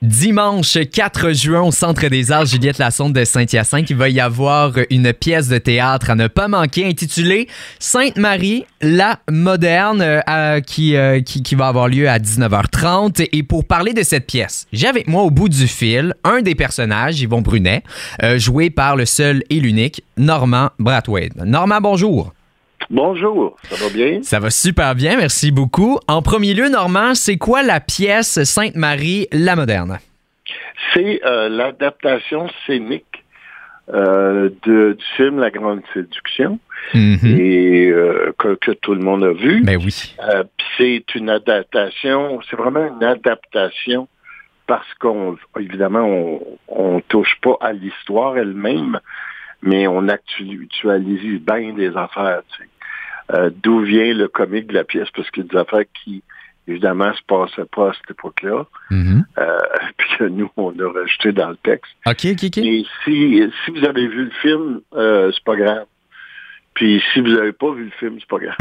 [0.00, 4.74] Dimanche 4 juin au Centre des Arts Juliette Lassonde de Saint-Hyacinthe, il va y avoir
[4.90, 7.48] une pièce de théâtre à ne pas manquer intitulée
[7.80, 13.26] Sainte-Marie, la moderne, euh, qui, euh, qui, qui, va avoir lieu à 19h30.
[13.32, 16.54] Et pour parler de cette pièce, j'ai avec moi au bout du fil un des
[16.54, 17.82] personnages, Yvon Brunet,
[18.22, 21.34] euh, joué par le seul et l'unique Normand Brathwaite.
[21.44, 22.32] Normand, bonjour.
[22.90, 24.22] Bonjour, ça va bien?
[24.22, 25.98] Ça va super bien, merci beaucoup.
[26.08, 29.98] En premier lieu, Normand, c'est quoi la pièce Sainte-Marie la moderne?
[30.94, 33.04] C'est euh, l'adaptation scénique
[33.92, 36.58] euh, de, du film La Grande Séduction
[36.94, 37.18] Mhm.
[37.38, 39.62] et euh, que, que tout le monde a vu.
[39.62, 40.14] Ben oui.
[40.78, 44.08] C'est une adaptation, c'est vraiment une adaptation
[44.66, 49.00] parce qu'on, évidemment, on, on touche pas à l'histoire elle-même,
[49.60, 52.42] mais on actualise bien des affaires.
[52.56, 52.68] Tu sais.
[53.32, 55.08] Euh, D'où vient le comique de la pièce?
[55.14, 56.22] Parce qu'il y a des affaires qui,
[56.66, 59.24] évidemment, se passaient pas à cette époque-là, Mhm.
[59.38, 59.58] euh,
[59.98, 61.92] puis que nous, on a rajouté dans le texte.
[62.06, 62.58] OK, OK, OK.
[62.58, 65.84] Et si, si vous avez vu le film, euh, c'est pas grave.
[66.74, 68.56] Puis si vous n'avez pas vu le film, c'est pas grave.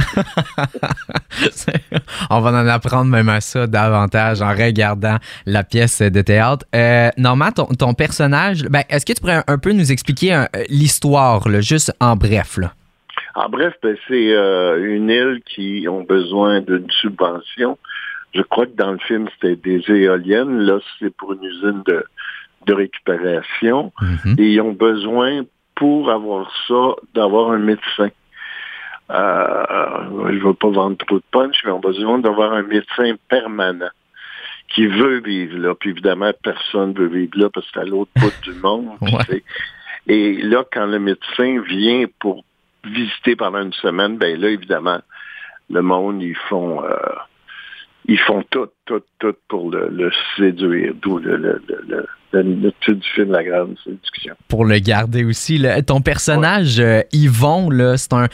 [2.31, 6.65] On va en apprendre même à ça davantage en regardant la pièce de théâtre.
[6.75, 10.45] Euh, Normand, ton, ton personnage, ben, est-ce que tu pourrais un peu nous expliquer euh,
[10.69, 12.57] l'histoire, juste en bref?
[12.57, 12.73] Là?
[13.37, 17.77] En bref, ben, c'est euh, une île qui ont besoin d'une subvention.
[18.33, 20.61] Je crois que dans le film, c'était des éoliennes.
[20.61, 22.03] Là, c'est pour une usine de,
[22.65, 23.93] de récupération.
[24.01, 24.35] Mhm.
[24.39, 25.43] Et ils ont besoin,
[25.75, 28.09] pour avoir ça, d'avoir un médecin.
[29.11, 29.65] Euh,
[30.29, 33.13] je ne veux pas vendre trop de punch, mais ils ont besoin d'avoir un médecin
[33.29, 33.91] permanent
[34.67, 35.75] qui veut vivre là.
[35.75, 38.87] Puis évidemment, personne ne veut vivre là parce que c'est à l'autre bout du monde.
[39.01, 39.43] Ouais.
[40.07, 42.43] Et là, quand le médecin vient pour
[42.89, 44.99] visiter pendant une semaine, ben là, évidemment,
[45.69, 46.95] le monde, ils font euh,
[48.07, 52.41] ils font tout, tout, tout pour le, le séduire, d'où le, le, le, le, le,
[52.41, 54.33] le titre du film La Grande Séduction.
[54.47, 55.57] Pour le garder aussi.
[55.57, 55.81] là.
[55.81, 58.23] Ton personnage, euh, Yvon, là, c'est un.
[58.23, 58.27] euh,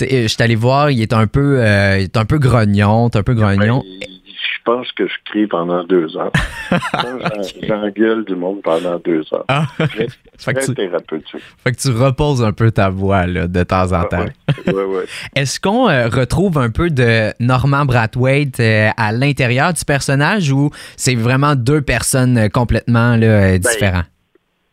[0.00, 3.22] Je suis allé voir, il est un peu, euh, il est un peu grognon, un
[3.22, 3.82] peu grognon.
[3.84, 4.19] Ben, je
[4.64, 6.32] pense que je crie pendant deux heures.
[6.70, 9.44] J'en- J'engueule du monde pendant deux heures.
[9.48, 9.66] Ah.
[9.78, 10.06] Très,
[10.38, 11.42] fait, que tu, thérapeutique.
[11.62, 14.24] fait que tu reposes un peu ta voix là, de temps en temps.
[14.66, 15.04] Ouais, ouais, ouais.
[15.36, 20.70] Est-ce qu'on euh, retrouve un peu de Norman Brathwaite euh, à l'intérieur du personnage ou
[20.96, 24.06] c'est vraiment deux personnes euh, complètement là, euh, différentes?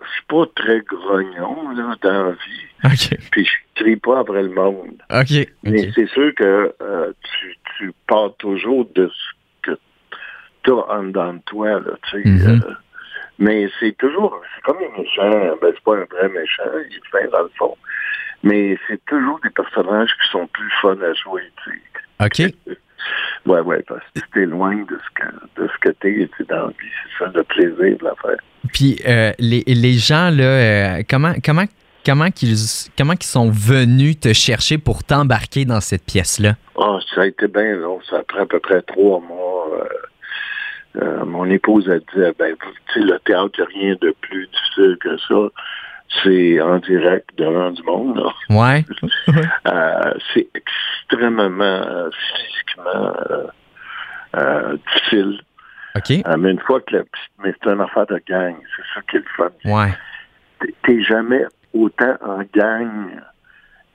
[0.02, 2.68] Je suis pas très grognon là, dans la vie.
[2.86, 3.20] OK.
[3.32, 4.96] Puis je crie pas après le monde.
[5.64, 9.37] Mais c'est sûr que euh, tu, tu pars toujours de ce
[10.68, 11.80] tu en dedans de toi.
[11.80, 12.62] Là, tu sais, Mhm.
[12.64, 12.74] euh,
[13.40, 15.56] mais c'est toujours, c'est comme un méchant.
[15.62, 17.76] Ben, c'est pas un vrai méchant, il est fin dans le fond.
[18.44, 21.44] Mais c'est toujours des personnages qui sont plus fun à jouer.
[21.64, 21.82] Tu
[22.20, 22.50] sais.
[22.50, 22.54] OK.
[23.46, 26.44] Ouais, ouais, parce que t'es loin de ce que de ce que t'es tu sais,
[26.50, 26.70] dans.
[27.20, 28.38] C'est ça le plaisir de l'affaire.
[28.74, 30.44] Puis euh, les, les gens, là,
[30.98, 31.64] euh, comment, comment,
[32.06, 32.56] comment, qu'ils,
[32.98, 36.56] comment qu'ils sont venus te chercher pour t'embarquer dans cette pièce-là?
[36.78, 38.02] Ah, ça a été bien long.
[38.10, 39.68] Ça a pris à peu près trois mois.
[39.80, 39.88] Euh,
[41.02, 42.56] euh, mon épouse a dit, ben,
[42.88, 45.50] tu sais, le théâtre, il n'y a rien de plus difficile que ça.
[46.24, 48.18] C'est en direct devant du monde.
[48.18, 48.32] là.
[48.50, 48.86] Ouais.
[49.68, 53.48] Euh, c'est extrêmement euh, physiquement euh,
[54.38, 55.42] euh, difficile.
[55.96, 56.10] OK.
[56.40, 57.04] Mais une fois que la,
[57.44, 59.50] mais c'est une affaire de gang, c'est ça qui est le fun.
[59.66, 59.94] Ouais.
[60.84, 61.44] T'es- jamais
[61.74, 63.10] autant en gang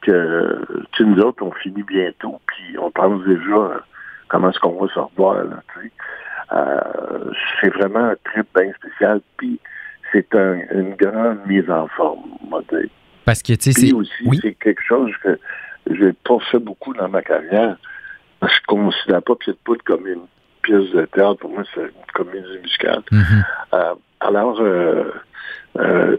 [0.03, 3.81] que tu nous autres, on finit bientôt, puis on pense déjà
[4.29, 5.45] comment est-ce qu'on va se revoir.
[5.45, 5.63] Là,
[7.61, 9.59] c'est vraiment un trip bien spécial, puis
[10.13, 12.89] c'est un- une grande mise en forme, on va dire.
[13.25, 13.95] Parce que, tu sais, Puis c'est.
[13.95, 14.39] aussi, Oui.
[14.43, 15.39] c'est quelque chose que
[15.91, 17.77] j'ai pas fait beaucoup dans ma carrière.
[18.43, 20.27] Je ne considère pas Pied de Poudre comme une
[20.63, 21.37] pièce de théâtre.
[21.39, 23.03] Pour moi, c'est une comédie musicale.
[23.13, 23.45] Mhm.
[23.75, 25.05] Euh, alors, euh,
[25.79, 26.17] euh,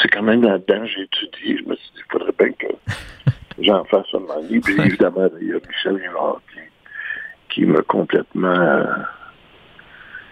[0.00, 1.58] c'est quand même là-dedans j'ai étudié.
[1.58, 2.66] Je me suis dit, il faudrait bien que
[3.58, 4.40] j'en fasse un moment.
[4.62, 6.60] Puis évidemment, il y a Michel Rivard qui,
[7.60, 8.84] qui m'a complètement...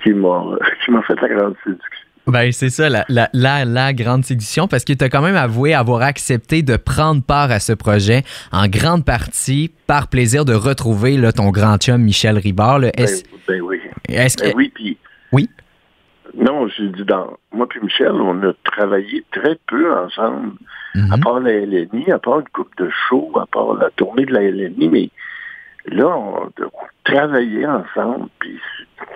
[0.85, 2.09] qui m'a fait la grande séduction.
[2.27, 5.35] Ben, c'est ça, la, la, la, la grande séduction, parce que tu as quand même
[5.35, 8.23] avoué avoir accepté de prendre part à ce projet
[8.53, 12.79] en grande partie par plaisir de retrouver là, ton grand chum Michel Ribard.
[12.79, 12.91] là.
[12.97, 13.09] Ben,
[13.49, 13.81] ben oui.
[14.09, 14.45] est-ce que.
[14.45, 14.97] Ben oui, puis...
[15.33, 15.49] Oui?
[16.35, 17.37] Non, j'ai dit dans...
[17.53, 20.53] Moi puis Michel, on a travaillé très peu ensemble.
[20.95, 21.13] Mhm.
[21.13, 24.33] À part la LNI, à part une coupe de show, à part la tournée de
[24.33, 25.11] la LNI, mais
[25.87, 26.71] là, on, on
[27.05, 28.59] travaillait ensemble, puis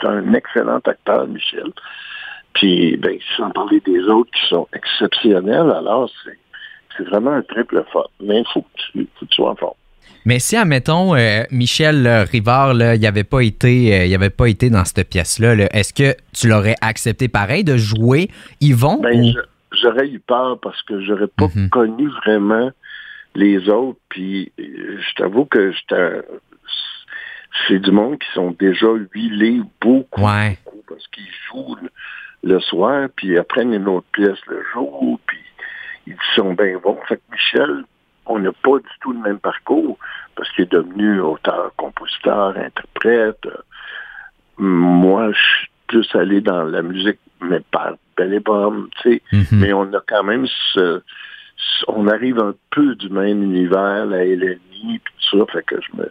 [0.00, 1.70] c'est un excellent acteur, Michel.
[2.54, 6.10] Puis, ben, sans parler des autres qui sont exceptionnels, alors
[6.96, 8.10] c'est vraiment un triple fort.
[8.20, 9.74] Mais il faut, que tu, faut que tu sois en forme.
[10.24, 14.70] Mais si, admettons, euh, Michel Rivard, il n'avait pas été, euh, il avait pas été
[14.70, 18.28] dans cette pièce-là, est-ce que tu l'aurais accepté pareil de jouer
[18.60, 19.00] Yvon?
[19.00, 19.34] Ben,
[19.72, 21.69] j'aurais eu peur parce que j'aurais pas mhm.
[21.69, 22.70] connu vraiment
[23.34, 24.00] les autres.
[24.08, 25.72] Puis je t'avoue que
[27.67, 31.76] c'est du monde qui sont déjà huilés beaucoup, beaucoup parce qu'ils jouent
[32.43, 35.38] le, soir, puis apprennent une autre pièce le jour, puis
[36.06, 36.99] ils sont bien bons.
[37.08, 37.85] Fait que Michel,
[38.26, 39.99] on n'a pas du tout le même parcours
[40.35, 43.49] parce qu'il est devenu auteur, compositeur, interprète.
[44.58, 49.23] Moi, je suis plus allé dans la musique, mais par bel et tu sais.
[49.32, 49.56] Mm-hmm.
[49.56, 51.03] Mais on a quand même ce,
[51.88, 55.97] on arrive un peu du même univers, la LNI, puis tout ça, fait que je
[55.97, 56.11] me,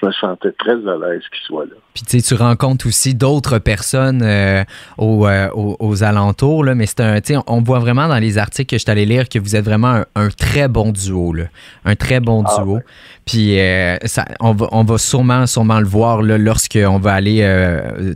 [0.00, 1.74] je me sentais très à l'aise qu'il soit là.
[1.94, 4.64] Puis tu sais, tu rencontres aussi d'autres personnes euh,
[4.98, 8.74] euh, aux, alentours, là, mais c'est un, tu sais, on voit vraiment dans les articles
[8.74, 11.44] que je t'allais lire que vous êtes vraiment un, très bon duo, là.
[11.84, 12.80] un très bon ah, duo.
[13.24, 17.42] Puis euh, ça, on, va, on va sûrement, sûrement le voir là, lorsqu'on va aller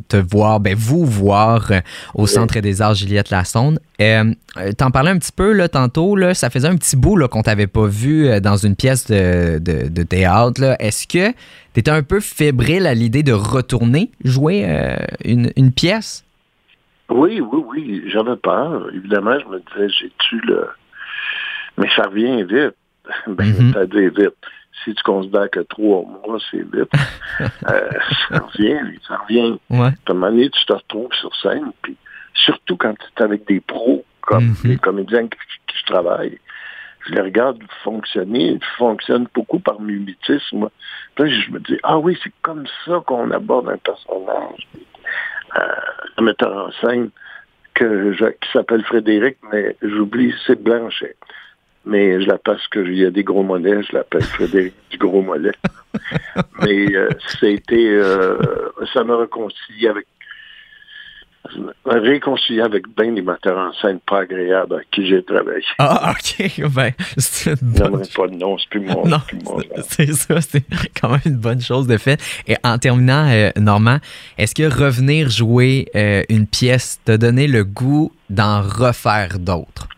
[0.09, 1.71] te voir, ben vous voir
[2.15, 3.79] au Centre des Arts Juliette Lassonde.
[3.99, 7.43] T'en parlais un petit peu là, tantôt, là, ça faisait un petit bout là, qu'on
[7.43, 10.77] t'avait pas vu dans une pièce de, de, de théâtre.
[10.81, 11.33] Est-ce que
[11.75, 16.25] tu étais un peu fébrile à l'idée de retourner jouer euh, une, pièce?
[17.09, 18.03] Oui, oui, oui.
[18.09, 18.89] J'avais peur.
[18.95, 20.69] Évidemment, je me disais, j'ai-tu le.
[21.77, 22.75] Mais ça revient vite.
[23.27, 24.35] Ben, mm ça dit vite.
[24.85, 26.93] Si tu considères que trois mois, c'est vite,
[27.41, 27.91] euh,
[28.29, 29.59] ça revient, ça revient.
[29.71, 29.89] Ouais.
[29.89, 31.97] À un moment donné, tu te retrouves sur scène, puis
[32.35, 34.69] surtout quand tu es avec des pros, comme mm-hmm.
[34.69, 36.39] les comédiens qui, qui travaillent
[37.09, 40.69] je les regarde fonctionner, ils fonctionnent beaucoup par mimétisme.
[41.15, 44.69] Puis je me dis, ah oui, c'est comme ça qu'on aborde un personnage.
[45.57, 45.61] Euh,
[46.19, 47.11] un metteur en scène
[47.75, 51.17] que qui s'appelle Frédéric, mais j'oublie, c'est Blanchet.
[51.85, 55.23] Mais je l'appelle parce qu'il y a des gros mollets, je l'appelle Frédéric du gros
[55.23, 55.53] mollet.
[56.63, 57.09] mais euh,
[57.41, 58.37] c'était, euh,
[58.93, 60.07] ça me réconcilie avec
[61.85, 65.65] réconcilier avec bien des metteurs en scène pas agréables avec qui j'ai travaillé.
[65.79, 66.69] Ah, OK.
[66.75, 67.59] Ben, c'est
[68.15, 69.19] pas de nom, c'est plus mon, non,
[69.89, 70.63] C'est ça, c'est
[71.01, 72.21] quand même une bonne chose de fait.
[72.47, 73.99] Et en terminant, euh, Normand,
[74.37, 79.89] est-ce que revenir jouer euh, une pièce t'a donné le goût d'en refaire d'autres?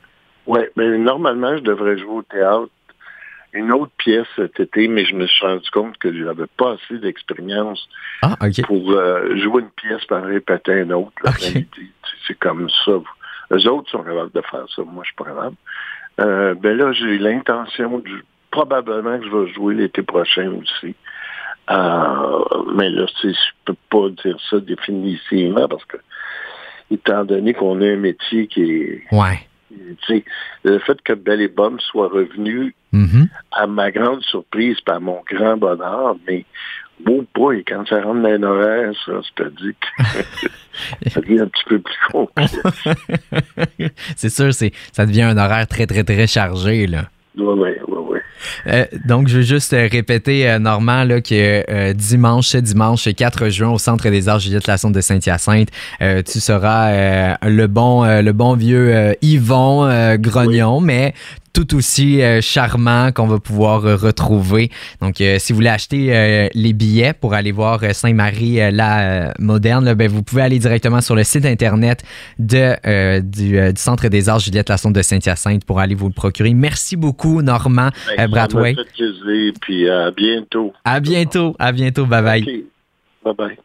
[0.46, 2.68] Oui, mais normalement, je devrais jouer au théâtre
[3.52, 6.72] une autre pièce cet été, mais je me suis rendu compte que je n'avais pas
[6.72, 7.88] assez d'expérience
[8.22, 11.12] ah, pour euh, jouer une pièce par répéter une autre.
[12.26, 12.92] C'est comme ça.
[13.50, 14.82] Les autres sont capables de faire ça.
[14.82, 15.56] Moi, je suis pas capable.
[16.20, 20.94] Euh, ben là, j'ai l'intention de probablement que je vais jouer l'été prochain aussi.
[21.70, 22.44] Euh,
[22.74, 23.30] mais là, je
[23.64, 25.96] peux pas dire ça définitivement parce que
[26.90, 29.46] étant donné qu'on a un métier qui est ouais
[30.64, 33.28] le fait que Belle et Bum soit revenu, mm-hmm.
[33.52, 36.44] à ma grande surprise, pas à mon grand bonheur, mais
[37.04, 41.40] beau boy, quand ça rentre dans un horaire, ça, je te dis que ça devient
[41.40, 43.90] un petit peu plus compliqué.
[44.16, 47.04] c'est sûr, ça devient un horaire très, très, très chargé, là.
[47.36, 48.18] Oui, oui, oui.
[48.66, 53.48] Euh, donc, je veux juste euh, répéter, euh, Normand, là, que dimanche, ce dimanche 4
[53.48, 55.68] juin, au Centre des Arts Juliette Lassonde de Saint-Hyacinthe,
[56.00, 61.14] tu seras le bon le bon vieux Yvon Grognon, mais
[61.52, 64.70] tout aussi euh, charmant qu'on va pouvoir euh, retrouver.
[65.00, 70.08] Donc, euh, si vous voulez acheter les billets pour aller voir Saint-Marie la moderne, ben,
[70.08, 72.02] vous pouvez aller directement sur le site internet
[72.38, 76.52] de, du, Centre des Arts Juliette Lassonde de Saint-Hyacinthe pour aller vous le procurer.
[76.54, 77.90] Merci beaucoup, Normand
[78.28, 78.76] Bradway.
[79.60, 80.72] puis à bientôt.
[80.84, 81.56] À bientôt.
[81.58, 82.06] À bientôt.
[82.06, 82.64] Bye bye.
[83.24, 83.58] Bye bye.